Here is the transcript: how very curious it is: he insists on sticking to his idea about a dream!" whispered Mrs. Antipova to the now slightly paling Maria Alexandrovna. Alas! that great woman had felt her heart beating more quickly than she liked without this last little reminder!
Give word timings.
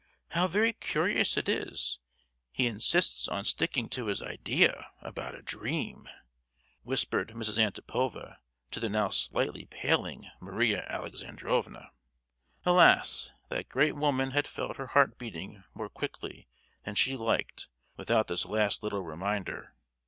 how 0.29 0.47
very 0.47 0.73
curious 0.73 1.37
it 1.37 1.47
is: 1.47 1.99
he 2.53 2.65
insists 2.65 3.27
on 3.27 3.45
sticking 3.45 3.87
to 3.87 4.07
his 4.07 4.19
idea 4.19 4.89
about 4.99 5.35
a 5.35 5.43
dream!" 5.43 6.09
whispered 6.81 7.33
Mrs. 7.35 7.59
Antipova 7.59 8.37
to 8.71 8.79
the 8.79 8.89
now 8.89 9.09
slightly 9.09 9.65
paling 9.65 10.25
Maria 10.39 10.85
Alexandrovna. 10.89 11.91
Alas! 12.65 13.31
that 13.49 13.69
great 13.69 13.95
woman 13.95 14.31
had 14.31 14.47
felt 14.47 14.77
her 14.77 14.87
heart 14.87 15.19
beating 15.19 15.63
more 15.75 15.87
quickly 15.87 16.47
than 16.83 16.95
she 16.95 17.15
liked 17.15 17.67
without 17.95 18.27
this 18.27 18.47
last 18.47 18.81
little 18.81 19.03
reminder! 19.03 19.75